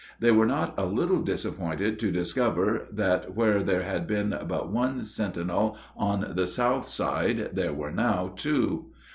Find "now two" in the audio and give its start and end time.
7.91-8.87